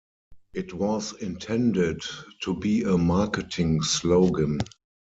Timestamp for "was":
0.73-1.13